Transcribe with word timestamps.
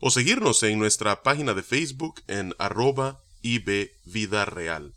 o 0.00 0.10
seguirnos 0.10 0.62
en 0.62 0.78
nuestra 0.78 1.22
página 1.22 1.54
de 1.54 1.62
Facebook 1.62 2.22
en 2.26 2.54
arroba 2.58 3.22
Vida 4.04 4.44
Real. 4.44 4.94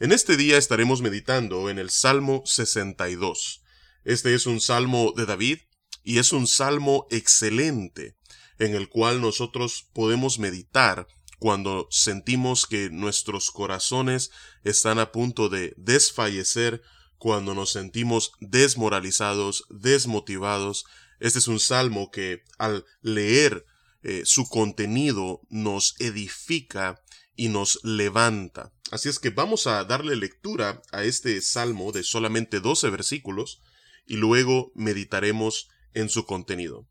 En 0.00 0.12
este 0.12 0.36
día 0.36 0.58
estaremos 0.58 1.00
meditando 1.00 1.70
en 1.70 1.78
el 1.78 1.90
Salmo 1.90 2.42
62. 2.44 3.62
Este 4.04 4.34
es 4.34 4.46
un 4.46 4.60
salmo 4.60 5.12
de 5.16 5.26
David 5.26 5.58
y 6.02 6.18
es 6.18 6.32
un 6.32 6.46
salmo 6.46 7.06
excelente 7.10 8.16
en 8.58 8.74
el 8.74 8.88
cual 8.88 9.20
nosotros 9.20 9.88
podemos 9.92 10.38
meditar 10.38 11.06
cuando 11.38 11.88
sentimos 11.90 12.66
que 12.66 12.90
nuestros 12.90 13.50
corazones 13.50 14.30
están 14.64 14.98
a 14.98 15.10
punto 15.10 15.48
de 15.48 15.74
desfallecer, 15.76 16.82
cuando 17.18 17.54
nos 17.54 17.72
sentimos 17.72 18.32
desmoralizados, 18.40 19.64
desmotivados. 19.68 20.84
Este 21.20 21.38
es 21.38 21.48
un 21.48 21.60
salmo 21.60 22.10
que 22.10 22.42
al 22.58 22.84
leer 23.00 23.66
eh, 24.02 24.22
su 24.24 24.48
contenido 24.48 25.40
nos 25.48 25.94
edifica 26.00 27.02
y 27.36 27.48
nos 27.48 27.80
levanta. 27.84 28.72
Así 28.90 29.08
es 29.08 29.18
que 29.18 29.30
vamos 29.30 29.66
a 29.66 29.84
darle 29.84 30.16
lectura 30.16 30.82
a 30.92 31.04
este 31.04 31.40
salmo 31.40 31.92
de 31.92 32.02
solamente 32.02 32.60
12 32.60 32.90
versículos 32.90 33.62
y 34.06 34.16
luego 34.16 34.72
meditaremos 34.74 35.68
en 35.94 36.08
su 36.08 36.26
contenido. 36.26 36.88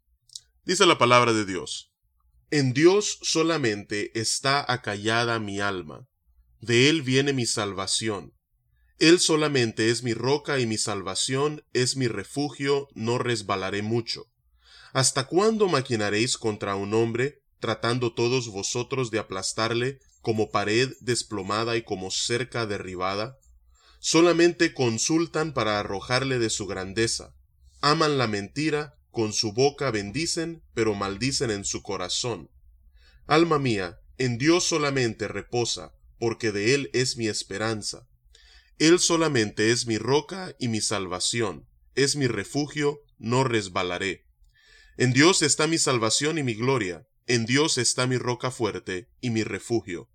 Dice 0.66 0.86
la 0.86 0.98
palabra 0.98 1.34
de 1.34 1.46
Dios. 1.46 1.92
En 2.50 2.74
Dios 2.74 3.20
solamente 3.22 4.18
está 4.20 4.66
acallada 4.72 5.40
mi 5.40 5.60
alma. 5.60 6.08
De 6.60 6.90
Él 6.90 7.02
viene 7.02 7.34
mi 7.34 7.46
salvación. 7.46 8.34
Él 9.00 9.20
solamente 9.20 9.90
es 9.90 10.04
mi 10.04 10.14
roca 10.14 10.60
y 10.60 10.68
mi 10.68 10.78
salvación, 10.78 11.66
es 11.74 11.98
mi 11.98 12.08
refugio, 12.08 12.88
no 12.94 13.18
resbalaré 13.18 13.82
mucho. 13.82 14.31
¿Hasta 14.94 15.28
cuándo 15.28 15.68
maquinaréis 15.68 16.38
contra 16.38 16.76
un 16.76 16.94
hombre, 16.94 17.42
tratando 17.60 18.14
todos 18.14 18.50
vosotros 18.50 19.10
de 19.12 19.20
aplastarle 19.20 20.00
como 20.22 20.52
pared 20.52 20.92
desplomada 21.00 21.78
y 21.78 21.84
como 21.84 22.12
cerca 22.12 22.66
derribada? 22.66 23.38
Solamente 24.00 24.74
consultan 24.74 25.54
para 25.54 25.80
arrojarle 25.80 26.40
de 26.40 26.50
su 26.50 26.68
grandeza. 26.68 27.36
Aman 27.82 28.18
la 28.18 28.28
mentira, 28.28 28.98
con 29.12 29.32
su 29.34 29.54
boca 29.54 29.92
bendicen, 29.92 30.64
pero 30.74 30.94
maldicen 30.94 31.52
en 31.52 31.66
su 31.66 31.82
corazón. 31.82 32.50
Alma 33.28 33.60
mía, 33.60 34.00
en 34.18 34.38
Dios 34.38 34.66
solamente 34.66 35.28
reposa, 35.28 35.94
porque 36.20 36.52
de 36.52 36.74
Él 36.74 36.90
es 36.94 37.18
mi 37.18 37.28
esperanza. 37.28 38.08
Él 38.78 39.00
solamente 39.00 39.72
es 39.72 39.86
mi 39.86 39.98
roca 39.98 40.56
y 40.60 40.68
mi 40.68 40.82
salvación, 40.82 41.68
es 41.96 42.16
mi 42.16 42.28
refugio, 42.28 43.02
no 43.20 43.44
resbalaré. 43.44 44.26
En 44.98 45.14
Dios 45.14 45.42
está 45.42 45.68
mi 45.68 45.78
salvación 45.78 46.38
y 46.38 46.44
mi 46.44 46.54
gloria, 46.54 47.08
en 47.28 47.46
Dios 47.46 47.78
está 47.78 48.08
mi 48.08 48.18
roca 48.18 48.52
fuerte 48.52 49.10
y 49.22 49.30
mi 49.30 49.44
refugio. 49.44 50.10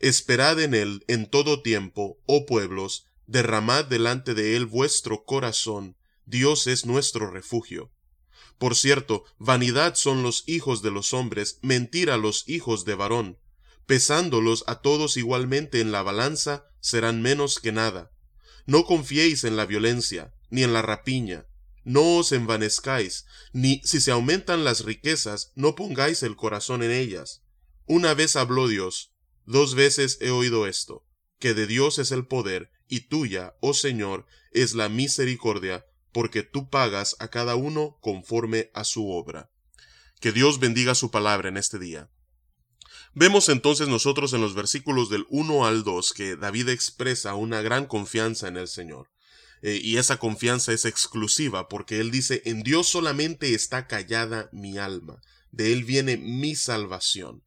Esperad 0.00 0.60
en 0.60 0.74
Él 0.74 1.04
en 1.08 1.30
todo 1.30 1.62
tiempo, 1.62 2.20
oh 2.26 2.44
pueblos, 2.46 3.06
derramad 3.26 3.84
delante 3.84 4.34
de 4.34 4.56
Él 4.56 4.66
vuestro 4.66 5.24
corazón, 5.24 5.96
Dios 6.26 6.66
es 6.66 6.84
nuestro 6.84 7.30
refugio. 7.30 7.92
Por 8.58 8.74
cierto, 8.74 9.24
vanidad 9.38 9.94
son 9.94 10.22
los 10.22 10.44
hijos 10.46 10.82
de 10.82 10.90
los 10.90 11.14
hombres, 11.14 11.58
mentira 11.62 12.16
los 12.16 12.48
hijos 12.48 12.84
de 12.84 12.94
varón. 12.94 13.38
Pesándolos 13.86 14.64
a 14.66 14.82
todos 14.82 15.16
igualmente 15.16 15.80
en 15.80 15.92
la 15.92 16.02
balanza, 16.02 16.66
serán 16.80 17.22
menos 17.22 17.60
que 17.60 17.72
nada. 17.72 18.10
No 18.66 18.84
confiéis 18.84 19.44
en 19.44 19.56
la 19.56 19.64
violencia, 19.64 20.34
ni 20.50 20.64
en 20.64 20.72
la 20.72 20.82
rapiña, 20.82 21.46
no 21.88 22.18
os 22.18 22.32
envanezcáis, 22.32 23.24
ni 23.54 23.80
si 23.82 24.02
se 24.02 24.10
aumentan 24.10 24.62
las 24.62 24.84
riquezas, 24.84 25.52
no 25.54 25.74
pongáis 25.74 26.22
el 26.22 26.36
corazón 26.36 26.82
en 26.82 26.90
ellas. 26.90 27.42
Una 27.86 28.12
vez 28.12 28.36
habló 28.36 28.68
Dios, 28.68 29.14
dos 29.46 29.74
veces 29.74 30.18
he 30.20 30.28
oído 30.28 30.66
esto, 30.66 31.06
que 31.38 31.54
de 31.54 31.66
Dios 31.66 31.98
es 31.98 32.12
el 32.12 32.26
poder, 32.26 32.70
y 32.88 33.08
tuya, 33.08 33.56
oh 33.60 33.72
Señor, 33.72 34.26
es 34.52 34.74
la 34.74 34.90
misericordia, 34.90 35.86
porque 36.12 36.42
tú 36.42 36.68
pagas 36.68 37.16
a 37.20 37.28
cada 37.28 37.56
uno 37.56 37.96
conforme 38.02 38.70
a 38.74 38.84
su 38.84 39.10
obra. 39.10 39.50
Que 40.20 40.30
Dios 40.30 40.60
bendiga 40.60 40.94
su 40.94 41.10
palabra 41.10 41.48
en 41.48 41.56
este 41.56 41.78
día. 41.78 42.10
Vemos 43.14 43.48
entonces 43.48 43.88
nosotros 43.88 44.34
en 44.34 44.42
los 44.42 44.54
versículos 44.54 45.08
del 45.08 45.24
1 45.30 45.64
al 45.64 45.84
2 45.84 46.12
que 46.12 46.36
David 46.36 46.68
expresa 46.68 47.34
una 47.34 47.62
gran 47.62 47.86
confianza 47.86 48.46
en 48.46 48.58
el 48.58 48.68
Señor. 48.68 49.08
Eh, 49.62 49.80
y 49.82 49.96
esa 49.96 50.18
confianza 50.18 50.72
es 50.72 50.84
exclusiva 50.84 51.68
porque 51.68 52.00
Él 52.00 52.10
dice, 52.10 52.42
en 52.44 52.62
Dios 52.62 52.88
solamente 52.88 53.54
está 53.54 53.86
callada 53.86 54.48
mi 54.52 54.78
alma, 54.78 55.20
de 55.50 55.72
Él 55.72 55.84
viene 55.84 56.16
mi 56.16 56.54
salvación. 56.54 57.42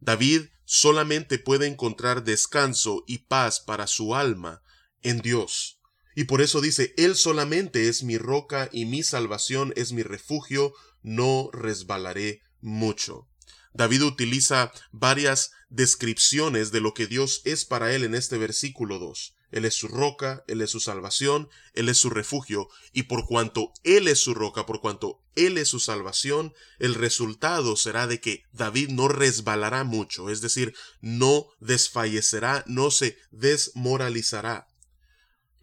David 0.00 0.46
solamente 0.64 1.38
puede 1.38 1.66
encontrar 1.66 2.24
descanso 2.24 3.04
y 3.06 3.18
paz 3.18 3.60
para 3.60 3.86
su 3.86 4.14
alma 4.14 4.62
en 5.02 5.20
Dios. 5.20 5.78
Y 6.14 6.24
por 6.24 6.42
eso 6.42 6.60
dice, 6.60 6.92
Él 6.96 7.14
solamente 7.14 7.88
es 7.88 8.02
mi 8.02 8.18
roca 8.18 8.68
y 8.72 8.84
mi 8.84 9.02
salvación 9.02 9.72
es 9.76 9.92
mi 9.92 10.02
refugio, 10.02 10.74
no 11.02 11.50
resbalaré 11.52 12.42
mucho. 12.60 13.28
David 13.74 14.02
utiliza 14.02 14.72
varias 14.90 15.52
descripciones 15.70 16.72
de 16.72 16.80
lo 16.80 16.92
que 16.94 17.06
Dios 17.06 17.40
es 17.44 17.64
para 17.64 17.94
él 17.94 18.04
en 18.04 18.14
este 18.14 18.36
versículo 18.36 18.98
2. 18.98 19.34
Él 19.52 19.64
es 19.64 19.74
su 19.74 19.86
roca, 19.86 20.42
Él 20.48 20.60
es 20.62 20.70
su 20.70 20.80
salvación, 20.80 21.48
Él 21.74 21.88
es 21.88 21.98
su 21.98 22.10
refugio, 22.10 22.68
y 22.92 23.04
por 23.04 23.26
cuanto 23.26 23.72
Él 23.84 24.08
es 24.08 24.18
su 24.18 24.34
roca, 24.34 24.66
por 24.66 24.80
cuanto 24.80 25.22
Él 25.36 25.58
es 25.58 25.68
su 25.68 25.78
salvación, 25.78 26.54
el 26.78 26.94
resultado 26.94 27.76
será 27.76 28.06
de 28.06 28.20
que 28.20 28.42
David 28.52 28.88
no 28.88 29.08
resbalará 29.08 29.84
mucho, 29.84 30.30
es 30.30 30.40
decir, 30.40 30.74
no 31.00 31.46
desfallecerá, 31.60 32.64
no 32.66 32.90
se 32.90 33.18
desmoralizará. 33.30 34.66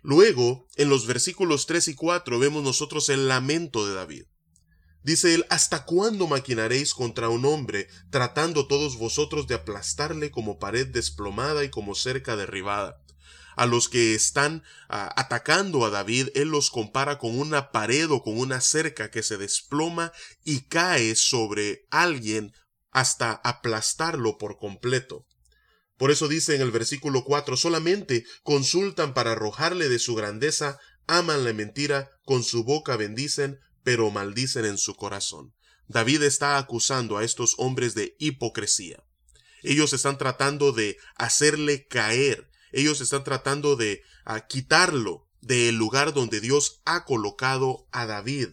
Luego, 0.01 0.67
en 0.75 0.89
los 0.89 1.07
versículos 1.07 1.65
3 1.65 1.89
y 1.89 1.95
4 1.95 2.39
vemos 2.39 2.63
nosotros 2.63 3.09
el 3.09 3.27
lamento 3.27 3.85
de 3.85 3.95
David. 3.95 4.23
Dice 5.01 5.33
él, 5.33 5.45
¿hasta 5.49 5.85
cuándo 5.85 6.27
maquinaréis 6.27 6.93
contra 6.93 7.29
un 7.29 7.45
hombre, 7.45 7.87
tratando 8.09 8.67
todos 8.67 8.97
vosotros 8.97 9.47
de 9.47 9.55
aplastarle 9.55 10.29
como 10.29 10.59
pared 10.59 10.87
desplomada 10.87 11.63
y 11.63 11.69
como 11.69 11.95
cerca 11.95 12.35
derribada? 12.35 13.01
A 13.59 13.65
los 13.65 13.89
que 13.89 14.15
están 14.15 14.63
ah, 14.87 15.13
atacando 15.17 15.83
a 15.83 15.89
David, 15.89 16.29
él 16.33 16.47
los 16.47 16.71
compara 16.71 17.17
con 17.17 17.37
una 17.37 17.71
pared 17.71 18.09
o 18.09 18.23
con 18.23 18.37
una 18.37 18.61
cerca 18.61 19.11
que 19.11 19.21
se 19.21 19.35
desploma 19.35 20.13
y 20.45 20.61
cae 20.61 21.13
sobre 21.17 21.85
alguien 21.91 22.53
hasta 22.91 23.33
aplastarlo 23.33 24.37
por 24.37 24.57
completo. 24.57 25.25
Por 25.97 26.09
eso 26.09 26.29
dice 26.29 26.55
en 26.55 26.61
el 26.61 26.71
versículo 26.71 27.25
4, 27.25 27.57
solamente 27.57 28.23
consultan 28.43 29.13
para 29.13 29.33
arrojarle 29.33 29.89
de 29.89 29.99
su 29.99 30.15
grandeza, 30.15 30.79
aman 31.05 31.43
la 31.43 31.51
mentira, 31.51 32.09
con 32.23 32.43
su 32.45 32.63
boca 32.63 32.95
bendicen, 32.95 33.59
pero 33.83 34.09
maldicen 34.09 34.63
en 34.63 34.77
su 34.77 34.95
corazón. 34.95 35.53
David 35.89 36.23
está 36.23 36.57
acusando 36.57 37.17
a 37.17 37.25
estos 37.25 37.55
hombres 37.57 37.93
de 37.93 38.15
hipocresía. 38.19 39.03
Ellos 39.63 39.91
están 39.91 40.17
tratando 40.17 40.71
de 40.71 40.95
hacerle 41.17 41.87
caer 41.87 42.49
ellos 42.71 43.01
están 43.01 43.23
tratando 43.23 43.75
de 43.75 44.03
quitarlo 44.47 45.25
del 45.41 45.75
lugar 45.75 46.13
donde 46.13 46.39
Dios 46.39 46.81
ha 46.85 47.05
colocado 47.05 47.87
a 47.91 48.05
David. 48.05 48.49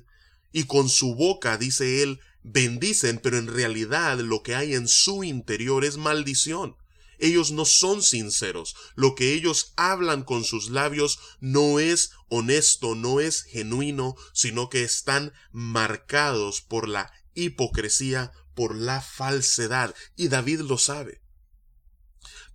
Y 0.53 0.65
con 0.65 0.89
su 0.89 1.15
boca, 1.15 1.59
dice 1.59 2.03
él, 2.03 2.21
bendicen, 2.43 3.19
pero 3.23 3.39
en 3.39 3.49
realidad 3.49 4.19
lo 4.21 4.43
que 4.43 4.55
hay 4.55 4.75
en 4.75 4.89
su 4.89 5.25
interior 5.25 5.85
es 5.85 5.97
maldición. 5.97 6.77
Ellos 7.19 7.51
no 7.51 7.65
son 7.65 8.03
sinceros. 8.03 8.77
Lo 8.95 9.15
que 9.15 9.33
ellos 9.33 9.73
hablan 9.77 10.23
con 10.23 10.45
sus 10.45 10.71
labios 10.71 11.19
no 11.41 11.81
es 11.81 12.11
honesto, 12.29 12.95
no 12.95 13.21
es 13.21 13.43
genuino, 13.43 14.17
sino 14.33 14.69
que 14.69 14.83
están 14.83 15.33
marcados 15.51 16.61
por 16.61 16.89
la 16.89 17.11
hipocresía, 17.35 18.33
por 18.55 18.77
la 18.77 19.01
falsedad. 19.01 19.95
Y 20.15 20.29
David 20.29 20.61
lo 20.61 20.79
sabe. 20.79 21.23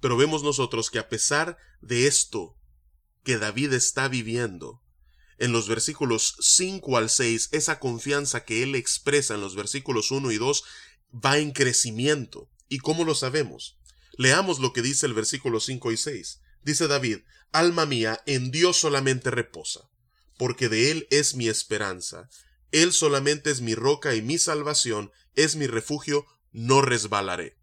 Pero 0.02 0.18
vemos 0.18 0.44
nosotros 0.44 0.90
que 0.90 1.00
a 1.00 1.08
pesar 1.08 1.58
de 1.80 2.08
esto 2.08 2.58
que 3.24 3.38
David 3.38 3.74
está 3.74 4.08
viviendo, 4.08 4.82
en 5.38 5.52
los 5.52 5.68
versículos 5.68 6.36
5 6.40 6.98
al 6.98 7.10
6, 7.10 7.50
esa 7.52 7.80
confianza 7.80 8.44
que 8.44 8.62
él 8.62 8.76
expresa 8.76 9.34
en 9.34 9.42
los 9.42 9.56
versículos 9.56 10.12
1 10.12 10.32
y 10.32 10.38
2 10.38 10.64
va 11.14 11.38
en 11.38 11.52
crecimiento. 11.52 12.50
¿Y 12.70 12.78
cómo 12.78 13.06
lo 13.06 13.16
sabemos? 13.16 13.80
Leamos 14.18 14.60
lo 14.60 14.72
que 14.74 14.82
dice 14.82 15.06
el 15.06 15.14
versículo 15.14 15.60
5 15.60 15.92
y 15.92 15.98
6. 15.98 16.42
Dice 16.64 16.88
David, 16.88 17.20
Alma 17.52 17.86
mía, 17.86 18.22
en 18.28 18.52
Dios 18.52 18.78
solamente 18.78 19.32
reposa, 19.32 19.90
porque 20.38 20.70
de 20.70 20.92
Él 20.92 21.08
es 21.10 21.36
mi 21.36 21.48
esperanza. 21.48 22.30
Él 22.72 22.94
solamente 22.94 23.52
es 23.52 23.62
mi 23.62 23.76
roca 23.76 24.16
y 24.16 24.22
mi 24.22 24.38
salvación, 24.38 25.12
es 25.36 25.56
mi 25.56 25.68
refugio, 25.68 26.26
no 26.52 26.82
resbalaré. 26.82 27.58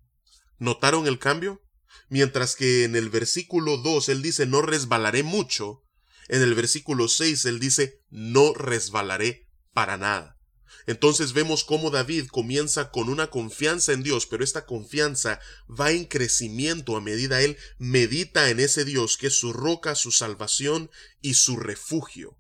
¿Notaron 0.58 1.06
el 1.06 1.19
cambio? 1.19 1.62
Mientras 2.09 2.56
que 2.56 2.85
en 2.85 2.97
el 2.97 3.11
versículo 3.11 3.77
2 3.77 4.09
él 4.09 4.23
dice 4.23 4.47
no 4.47 4.62
resbalaré 4.62 5.23
mucho, 5.23 5.83
en 6.29 6.43
el 6.43 6.55
versículo 6.55 7.09
6 7.09 7.45
él 7.47 7.59
dice 7.59 8.03
no 8.11 8.55
resbalaré 8.55 9.49
para 9.73 9.97
nada. 9.97 10.39
Entonces 10.87 11.35
vemos 11.35 11.65
cómo 11.65 11.91
David 11.91 12.29
comienza 12.29 12.91
con 12.91 13.11
una 13.11 13.29
confianza 13.29 13.93
en 13.93 14.03
Dios, 14.03 14.27
pero 14.27 14.43
esta 14.43 14.65
confianza 14.65 15.39
va 15.69 15.91
en 15.91 16.06
crecimiento 16.06 16.97
a 16.97 17.03
medida 17.03 17.43
él 17.43 17.59
medita 17.79 18.49
en 18.49 18.59
ese 18.59 18.87
Dios 18.87 19.19
que 19.19 19.27
es 19.27 19.35
su 19.35 19.53
roca, 19.53 19.95
su 19.95 20.12
salvación 20.12 20.91
y 21.21 21.35
su 21.35 21.59
refugio. 21.59 22.39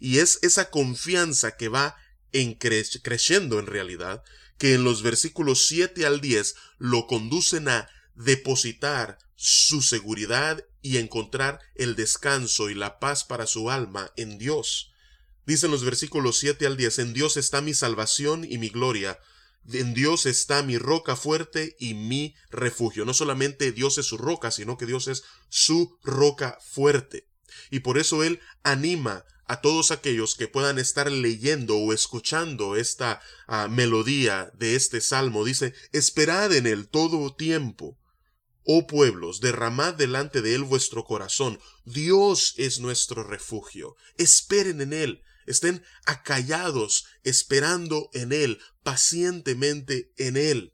Y 0.00 0.20
es 0.20 0.38
esa 0.40 0.70
confianza 0.70 1.56
que 1.58 1.68
va 1.68 1.96
en 2.32 2.54
creciendo 2.54 3.58
en 3.58 3.66
realidad, 3.66 4.22
que 4.56 4.74
en 4.74 4.84
los 4.84 5.02
versículos 5.02 5.66
7 5.66 6.06
al 6.06 6.20
10 6.20 6.54
lo 6.78 7.06
conducen 7.06 7.68
a 7.68 7.90
depositar 8.24 9.18
su 9.36 9.82
seguridad 9.82 10.64
y 10.82 10.98
encontrar 10.98 11.60
el 11.74 11.96
descanso 11.96 12.70
y 12.70 12.74
la 12.74 12.98
paz 12.98 13.24
para 13.24 13.46
su 13.46 13.70
alma 13.70 14.12
en 14.16 14.38
Dios. 14.38 14.92
Dicen 15.46 15.70
los 15.70 15.84
versículos 15.84 16.38
7 16.38 16.66
al 16.66 16.76
10, 16.76 16.98
en 17.00 17.14
Dios 17.14 17.36
está 17.36 17.60
mi 17.60 17.74
salvación 17.74 18.44
y 18.48 18.58
mi 18.58 18.68
gloria, 18.68 19.18
en 19.72 19.94
Dios 19.94 20.26
está 20.26 20.62
mi 20.62 20.78
roca 20.78 21.16
fuerte 21.16 21.76
y 21.78 21.94
mi 21.94 22.34
refugio. 22.50 23.04
No 23.04 23.14
solamente 23.14 23.72
Dios 23.72 23.98
es 23.98 24.06
su 24.06 24.18
roca, 24.18 24.50
sino 24.50 24.76
que 24.76 24.86
Dios 24.86 25.08
es 25.08 25.24
su 25.48 25.98
roca 26.02 26.58
fuerte. 26.60 27.28
Y 27.70 27.80
por 27.80 27.98
eso 27.98 28.22
Él 28.22 28.40
anima 28.62 29.24
a 29.46 29.60
todos 29.60 29.90
aquellos 29.90 30.34
que 30.34 30.48
puedan 30.48 30.78
estar 30.78 31.10
leyendo 31.10 31.76
o 31.76 31.92
escuchando 31.92 32.76
esta 32.76 33.20
ah, 33.46 33.68
melodía 33.68 34.50
de 34.54 34.76
este 34.76 35.00
salmo. 35.00 35.44
Dice, 35.44 35.74
esperad 35.92 36.52
en 36.52 36.66
Él 36.66 36.88
todo 36.88 37.34
tiempo. 37.34 37.98
Oh 38.64 38.86
pueblos, 38.86 39.40
derramad 39.40 39.94
delante 39.94 40.42
de 40.42 40.54
Él 40.54 40.62
vuestro 40.62 41.04
corazón. 41.04 41.58
Dios 41.84 42.54
es 42.56 42.80
nuestro 42.80 43.24
refugio. 43.24 43.96
Esperen 44.16 44.80
en 44.80 44.92
Él 44.92 45.22
estén 45.46 45.82
acallados, 46.06 47.06
esperando 47.24 48.10
en 48.12 48.32
Él, 48.32 48.60
pacientemente 48.82 50.12
en 50.16 50.36
Él. 50.36 50.72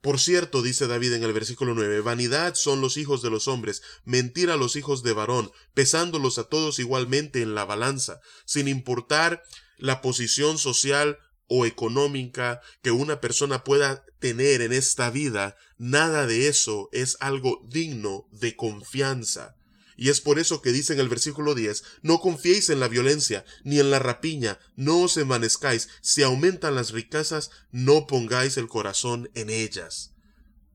Por 0.00 0.20
cierto, 0.20 0.62
dice 0.62 0.86
David 0.86 1.14
en 1.14 1.24
el 1.24 1.32
versículo 1.32 1.74
9, 1.74 2.00
vanidad 2.00 2.54
son 2.54 2.80
los 2.80 2.96
hijos 2.96 3.20
de 3.20 3.30
los 3.30 3.48
hombres, 3.48 3.82
mentira 4.04 4.56
los 4.56 4.76
hijos 4.76 5.02
de 5.02 5.12
varón, 5.12 5.50
pesándolos 5.74 6.38
a 6.38 6.44
todos 6.44 6.78
igualmente 6.78 7.42
en 7.42 7.54
la 7.54 7.64
balanza, 7.64 8.20
sin 8.44 8.68
importar 8.68 9.42
la 9.76 10.00
posición 10.00 10.58
social 10.58 11.18
o 11.48 11.66
económica 11.66 12.60
que 12.82 12.90
una 12.90 13.20
persona 13.20 13.64
pueda 13.64 14.04
tener 14.18 14.62
en 14.62 14.72
esta 14.72 15.10
vida, 15.10 15.56
nada 15.76 16.26
de 16.26 16.48
eso 16.48 16.88
es 16.92 17.16
algo 17.20 17.64
digno 17.68 18.28
de 18.32 18.56
confianza. 18.56 19.56
Y 19.96 20.10
es 20.10 20.20
por 20.20 20.38
eso 20.38 20.62
que 20.62 20.70
dice 20.70 20.92
en 20.92 21.00
el 21.00 21.08
versículo 21.08 21.56
10, 21.56 21.82
no 22.02 22.20
confiéis 22.20 22.70
en 22.70 22.78
la 22.78 22.86
violencia, 22.86 23.44
ni 23.64 23.80
en 23.80 23.90
la 23.90 23.98
rapiña, 23.98 24.60
no 24.76 25.00
os 25.00 25.16
envanezcáis, 25.16 25.88
si 26.02 26.22
aumentan 26.22 26.76
las 26.76 26.92
riquezas, 26.92 27.50
no 27.72 28.06
pongáis 28.06 28.56
el 28.58 28.68
corazón 28.68 29.28
en 29.34 29.50
ellas. 29.50 30.12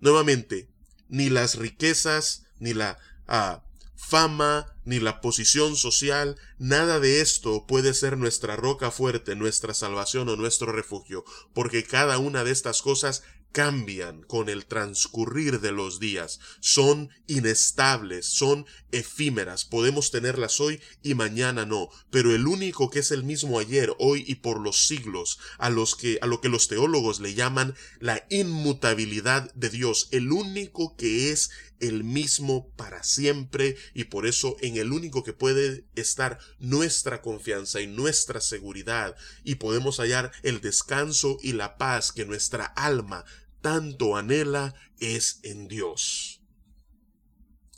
Nuevamente, 0.02 0.70
ni 1.08 1.30
las 1.30 1.56
riquezas, 1.56 2.44
ni 2.60 2.74
la 2.74 2.98
ah, 3.28 3.64
fama, 4.08 4.76
ni 4.86 5.00
la 5.00 5.22
posición 5.22 5.76
social, 5.76 6.36
nada 6.58 7.00
de 7.00 7.22
esto 7.22 7.66
puede 7.66 7.94
ser 7.94 8.18
nuestra 8.18 8.56
roca 8.56 8.92
fuerte, 8.92 9.36
nuestra 9.36 9.74
salvación 9.74 10.30
o 10.30 10.36
nuestro 10.36 10.72
refugio, 10.72 11.24
porque 11.54 11.84
cada 11.84 12.18
una 12.18 12.44
de 12.44 12.52
estas 12.52 12.82
cosas 12.82 13.24
cambian 13.54 14.24
con 14.24 14.50
el 14.50 14.66
transcurrir 14.66 15.62
de 15.62 15.72
los 15.72 16.00
días, 16.00 16.40
son 16.60 17.10
inestables, 17.28 18.26
son 18.26 18.66
efímeras, 18.92 19.64
podemos 19.64 20.12
tenerlas 20.12 20.60
hoy 20.60 20.82
y 21.04 21.14
mañana 21.14 21.66
no, 21.66 21.90
pero 22.10 22.36
el 22.36 22.48
único 22.48 22.90
que 22.90 23.00
es 23.00 23.12
el 23.12 23.24
mismo 23.24 23.60
ayer, 23.60 23.94
hoy 24.00 24.26
y 24.28 24.36
por 24.36 24.60
los 24.60 24.88
siglos, 24.88 25.40
a 25.60 25.70
los 25.70 25.96
que 25.96 26.18
a 26.22 26.26
lo 26.26 26.42
que 26.42 26.50
los 26.50 26.68
teólogos 26.68 27.20
le 27.20 27.36
llaman 27.36 27.76
la 28.00 28.26
inmutabilidad 28.30 29.54
de 29.54 29.70
Dios, 29.70 30.10
el 30.12 30.32
único 30.32 30.98
que 30.98 31.32
es 31.32 31.52
el 31.80 32.04
mismo 32.04 32.70
para 32.76 33.04
siempre 33.04 33.76
y 33.94 34.06
por 34.06 34.26
eso 34.26 34.56
en 34.62 34.78
el 34.78 34.92
único 34.92 35.24
que 35.24 35.34
puede 35.34 35.86
estar 35.96 36.40
nuestra 36.60 37.22
confianza 37.22 37.82
y 37.82 37.88
nuestra 37.88 38.40
seguridad 38.42 39.16
y 39.44 39.56
podemos 39.56 39.98
hallar 39.98 40.32
el 40.44 40.62
descanso 40.62 41.38
y 41.42 41.54
la 41.54 41.78
paz 41.78 42.12
que 42.12 42.26
nuestra 42.26 42.66
alma 42.66 43.26
tanto 43.64 44.18
anhela 44.18 44.76
es 45.00 45.40
en 45.42 45.68
Dios. 45.68 46.42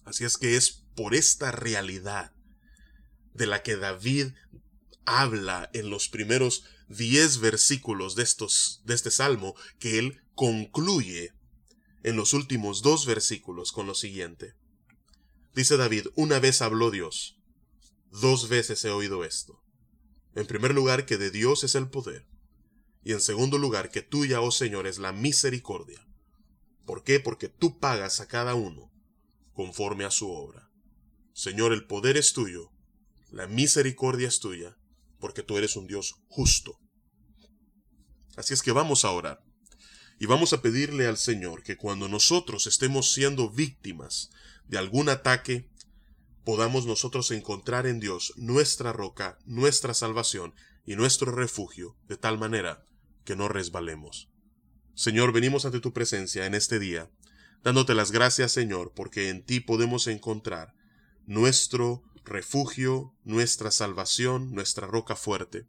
Así 0.03 0.25
es 0.25 0.37
que 0.37 0.57
es 0.57 0.83
por 0.95 1.13
esta 1.13 1.51
realidad 1.51 2.33
de 3.33 3.45
la 3.45 3.61
que 3.61 3.77
David 3.77 4.33
habla 5.05 5.69
en 5.73 5.91
los 5.91 6.09
primeros 6.09 6.65
diez 6.89 7.37
versículos 7.37 8.15
de, 8.15 8.23
estos, 8.23 8.81
de 8.85 8.95
este 8.95 9.11
salmo 9.11 9.55
que 9.77 9.99
él 9.99 10.23
concluye 10.33 11.33
en 12.03 12.15
los 12.15 12.33
últimos 12.33 12.81
dos 12.81 13.05
versículos 13.05 13.71
con 13.71 13.85
lo 13.85 13.93
siguiente. 13.93 14.55
Dice 15.53 15.77
David, 15.77 16.07
una 16.15 16.39
vez 16.39 16.63
habló 16.63 16.89
Dios, 16.89 17.39
dos 18.09 18.49
veces 18.49 18.83
he 18.85 18.89
oído 18.89 19.23
esto. 19.23 19.61
En 20.33 20.47
primer 20.47 20.73
lugar, 20.73 21.05
que 21.05 21.17
de 21.17 21.29
Dios 21.29 21.63
es 21.63 21.75
el 21.75 21.89
poder, 21.89 22.25
y 23.05 23.13
en 23.13 23.21
segundo 23.21 23.59
lugar, 23.59 23.91
que 23.91 24.01
tuya, 24.01 24.41
oh 24.41 24.51
Señor, 24.51 24.87
es 24.87 24.97
la 24.97 25.11
misericordia. 25.13 26.03
¿Por 26.87 27.03
qué? 27.03 27.19
Porque 27.19 27.49
tú 27.49 27.77
pagas 27.77 28.19
a 28.19 28.27
cada 28.27 28.55
uno 28.55 28.91
conforme 29.53 30.05
a 30.05 30.11
su 30.11 30.31
obra. 30.31 30.71
Señor, 31.31 31.71
el 31.71 31.85
poder 31.85 32.17
es 32.17 32.33
tuyo, 32.33 32.71
la 33.29 33.45
misericordia 33.45 34.27
es 34.27 34.39
tuya, 34.39 34.75
porque 35.19 35.43
tú 35.43 35.55
eres 35.55 35.75
un 35.75 35.85
Dios 35.85 36.15
justo. 36.29 36.79
Así 38.37 38.55
es 38.55 38.63
que 38.63 38.71
vamos 38.71 39.05
a 39.05 39.11
orar. 39.11 39.43
Y 40.19 40.25
vamos 40.25 40.53
a 40.53 40.63
pedirle 40.63 41.05
al 41.05 41.17
Señor 41.17 41.61
que 41.61 41.77
cuando 41.77 42.07
nosotros 42.07 42.65
estemos 42.65 43.13
siendo 43.13 43.51
víctimas 43.51 44.31
de 44.67 44.79
algún 44.79 45.09
ataque, 45.09 45.69
podamos 46.43 46.87
nosotros 46.87 47.29
encontrar 47.29 47.85
en 47.85 47.99
Dios 47.99 48.33
nuestra 48.35 48.93
roca, 48.93 49.37
nuestra 49.45 49.93
salvación 49.93 50.55
y 50.87 50.95
nuestro 50.95 51.31
refugio, 51.31 51.95
de 52.07 52.17
tal 52.17 52.39
manera 52.39 52.83
que 53.25 53.35
no 53.35 53.49
resbalemos. 53.49 54.29
Señor, 54.93 55.33
venimos 55.33 55.65
ante 55.65 55.81
tu 55.81 55.91
presencia 55.91 56.45
en 56.45 56.53
este 56.53 56.79
día, 56.79 57.11
dándote 57.63 57.93
las 57.95 58.11
gracias, 58.11 58.53
Señor, 58.53 58.93
porque 58.95 59.29
en 59.29 59.43
ti 59.43 59.59
podemos 59.59 60.07
encontrar 60.07 60.73
nuestro 61.25 62.03
refugio, 62.23 63.13
nuestra 63.23 63.71
salvación, 63.71 64.53
nuestra 64.53 64.87
roca 64.87 65.15
fuerte. 65.15 65.65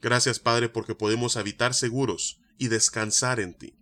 Gracias, 0.00 0.38
Padre, 0.38 0.68
porque 0.68 0.94
podemos 0.94 1.36
habitar 1.36 1.74
seguros 1.74 2.40
y 2.58 2.68
descansar 2.68 3.40
en 3.40 3.54
ti. 3.54 3.74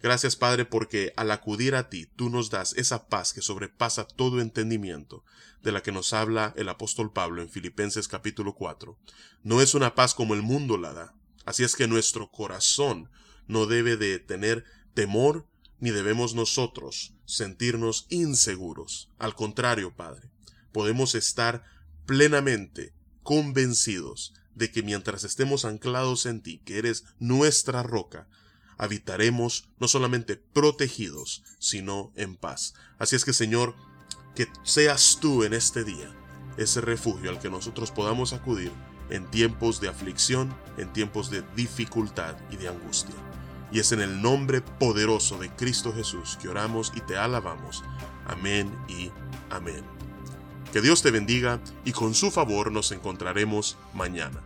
Gracias, 0.00 0.36
Padre, 0.36 0.64
porque 0.64 1.12
al 1.16 1.32
acudir 1.32 1.74
a 1.74 1.88
ti, 1.88 2.06
tú 2.06 2.30
nos 2.30 2.50
das 2.50 2.72
esa 2.74 3.08
paz 3.08 3.32
que 3.32 3.42
sobrepasa 3.42 4.06
todo 4.06 4.40
entendimiento, 4.40 5.24
de 5.62 5.72
la 5.72 5.82
que 5.82 5.90
nos 5.90 6.12
habla 6.12 6.54
el 6.56 6.68
apóstol 6.68 7.12
Pablo 7.12 7.42
en 7.42 7.50
Filipenses 7.50 8.06
capítulo 8.06 8.54
4. 8.54 8.96
No 9.42 9.60
es 9.60 9.74
una 9.74 9.96
paz 9.96 10.14
como 10.14 10.34
el 10.34 10.42
mundo 10.42 10.78
la 10.78 10.92
da, 10.92 11.14
Así 11.48 11.64
es 11.64 11.76
que 11.76 11.88
nuestro 11.88 12.30
corazón 12.30 13.08
no 13.46 13.64
debe 13.64 13.96
de 13.96 14.18
tener 14.18 14.66
temor 14.92 15.46
ni 15.80 15.90
debemos 15.90 16.34
nosotros 16.34 17.14
sentirnos 17.24 18.04
inseguros. 18.10 19.08
Al 19.18 19.34
contrario, 19.34 19.96
Padre, 19.96 20.28
podemos 20.72 21.14
estar 21.14 21.64
plenamente 22.04 22.92
convencidos 23.22 24.34
de 24.54 24.70
que 24.70 24.82
mientras 24.82 25.24
estemos 25.24 25.64
anclados 25.64 26.26
en 26.26 26.42
ti, 26.42 26.58
que 26.66 26.76
eres 26.76 27.04
nuestra 27.18 27.82
roca, 27.82 28.28
habitaremos 28.76 29.70
no 29.78 29.88
solamente 29.88 30.36
protegidos, 30.36 31.44
sino 31.58 32.12
en 32.14 32.36
paz. 32.36 32.74
Así 32.98 33.16
es 33.16 33.24
que, 33.24 33.32
Señor, 33.32 33.74
que 34.36 34.48
seas 34.64 35.16
tú 35.18 35.44
en 35.44 35.54
este 35.54 35.82
día 35.82 36.14
ese 36.58 36.82
refugio 36.82 37.30
al 37.30 37.40
que 37.40 37.48
nosotros 37.48 37.90
podamos 37.90 38.34
acudir 38.34 38.70
en 39.10 39.26
tiempos 39.26 39.80
de 39.80 39.88
aflicción, 39.88 40.54
en 40.76 40.92
tiempos 40.92 41.30
de 41.30 41.42
dificultad 41.56 42.36
y 42.50 42.56
de 42.56 42.68
angustia. 42.68 43.14
Y 43.70 43.80
es 43.80 43.92
en 43.92 44.00
el 44.00 44.22
nombre 44.22 44.60
poderoso 44.60 45.38
de 45.38 45.50
Cristo 45.50 45.92
Jesús 45.92 46.38
que 46.40 46.48
oramos 46.48 46.92
y 46.94 47.00
te 47.00 47.16
alabamos. 47.16 47.84
Amén 48.26 48.70
y 48.88 49.10
amén. 49.50 49.84
Que 50.72 50.80
Dios 50.80 51.02
te 51.02 51.10
bendiga 51.10 51.60
y 51.84 51.92
con 51.92 52.14
su 52.14 52.30
favor 52.30 52.70
nos 52.72 52.92
encontraremos 52.92 53.76
mañana. 53.94 54.40